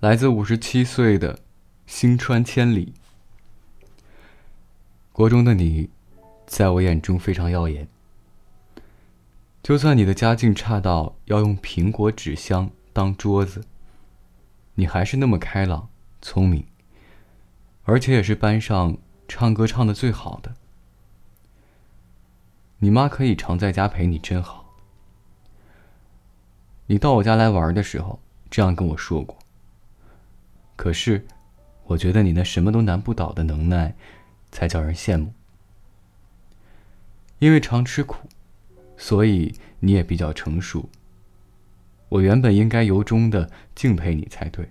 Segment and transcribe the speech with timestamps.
[0.00, 1.40] 来自五十七岁的
[1.86, 2.94] 星川千里。
[5.12, 5.90] 国中的你，
[6.46, 7.86] 在我眼中非常耀眼。
[9.62, 13.66] 就算你的家境差到要用苹果纸箱当桌子，
[14.76, 15.90] 你还是那么开朗、
[16.22, 16.64] 聪明，
[17.82, 18.96] 而且也是班上
[19.28, 20.54] 唱歌唱的最好的。
[22.78, 24.64] 你妈可以常在家陪你，真好。
[26.86, 28.18] 你到我家来玩的时候，
[28.50, 29.36] 这样跟我说过。
[30.80, 31.26] 可是，
[31.88, 33.94] 我觉得你那什么都难不倒的能耐，
[34.50, 35.34] 才叫人羡慕。
[37.38, 38.26] 因为常吃苦。
[38.96, 40.88] 所以你也比较成熟。
[42.08, 44.70] 我原本应该由衷的敬佩你才对，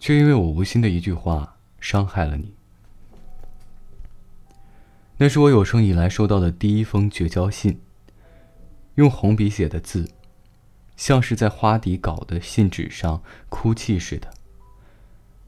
[0.00, 2.54] 却因为我无心的一句话伤害了你。
[5.18, 7.82] 那是我有生以来收到的第一封绝交信，
[8.94, 10.10] 用红笔写的字，
[10.96, 14.35] 像是在花底稿的信纸上哭泣似的。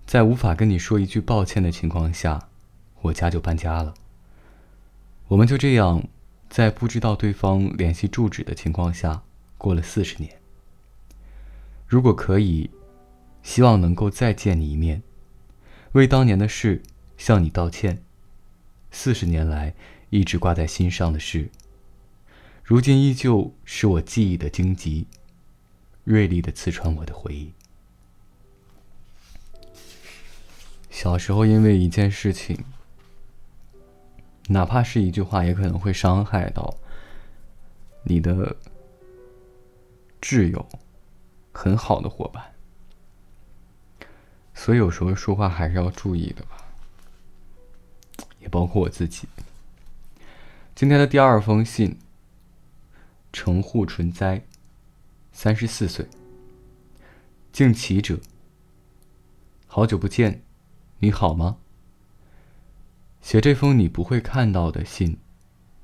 [0.08, 2.48] 在无法跟你说一句抱歉的情况下，
[3.02, 3.92] 我家就搬家了。
[5.26, 6.02] 我们就这样。
[6.48, 9.22] 在不知道对方联系住址的情况下，
[9.58, 10.40] 过了四十年。
[11.86, 12.70] 如果可以，
[13.42, 15.02] 希望能够再见你一面，
[15.92, 16.80] 为当年的事
[17.18, 18.02] 向你道歉。
[18.90, 19.74] 四十年来
[20.08, 21.50] 一直挂在心上的事，
[22.64, 25.06] 如今依旧是我记忆的荆棘，
[26.04, 27.52] 锐利的刺穿我的回忆。
[31.00, 32.58] 小时候因为一件事情。
[34.48, 36.74] 哪怕是一句话，也可能会伤害到
[38.02, 38.56] 你的
[40.20, 40.68] 挚友、
[41.52, 42.52] 很好的伙伴。
[44.52, 46.66] 所以有时候说话还是要注意的吧，
[48.40, 49.28] 也包括我自己。
[50.74, 51.96] 今天的第二封信，
[53.32, 54.42] 城户纯哉，
[55.30, 56.08] 三十四岁，
[57.52, 58.18] 敬启者。
[59.68, 60.42] 好久不见，
[61.00, 61.58] 你好吗？
[63.20, 65.18] 写这封你不会看到的信，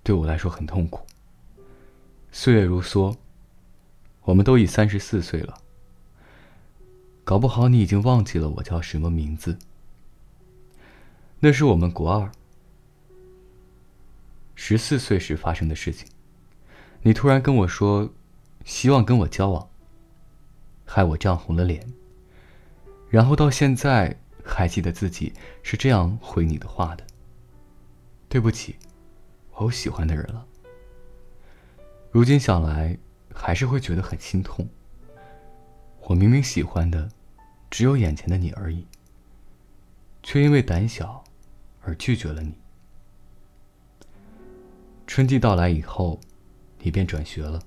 [0.02, 1.06] 对我来说很痛苦。
[2.32, 3.16] 岁月如梭，
[4.22, 5.56] 我们都已三十四岁了。
[7.22, 9.56] 搞不好你已经忘记了我叫什么名字。
[11.38, 12.32] 那是我们国二
[14.56, 16.08] 十四岁时发生的事情。
[17.02, 18.12] 你突然跟我说，
[18.64, 19.68] 希望跟我交往，
[20.84, 21.86] 害我涨红了脸。
[23.08, 25.32] 然后到现在还记得自己
[25.62, 27.04] 是这样回你的话的。
[28.28, 28.76] 对不起，
[29.52, 30.46] 我有喜欢的人了。
[32.10, 32.96] 如今想来，
[33.32, 34.68] 还是会觉得很心痛。
[36.02, 37.08] 我明明喜欢的，
[37.70, 38.86] 只有眼前的你而已，
[40.22, 41.24] 却因为胆小
[41.80, 42.54] 而拒绝了你。
[45.06, 46.20] 春季到来以后，
[46.80, 47.60] 你便转学了。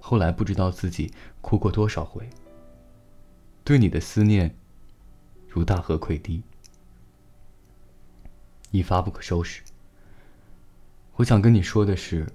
[0.00, 2.28] 后来不知道自己哭过多少回，
[3.64, 4.56] 对你的思念
[5.56, 6.42] 如大河溃堤。
[8.72, 9.62] 一发不可收拾。
[11.14, 12.30] 我想跟你说的是，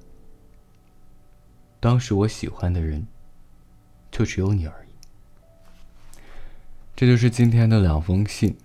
[1.79, 3.05] 当时我喜欢的人，
[4.09, 6.17] 就只有你而已。
[6.95, 8.57] 这就是今天的两封信。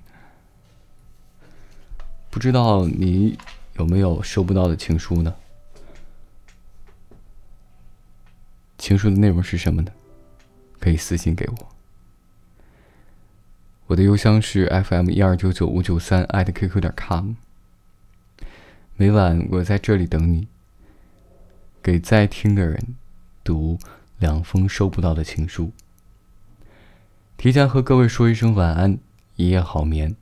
[2.30, 3.38] 不知道你
[3.74, 5.36] 有没有收不到的情书呢？
[8.78, 9.92] 情书的内容是什么呢？
[10.80, 11.75] 可以私信给我。
[13.88, 17.34] 我的邮箱是 fm 一二九九五九三艾特 qq 点 com。
[18.96, 20.48] 每晚我在这里等你，
[21.80, 22.96] 给在听的人
[23.44, 23.78] 读
[24.18, 25.70] 两封收不到的情书。
[27.36, 28.98] 提前和各位说一声晚安，
[29.36, 30.16] 一夜好眠。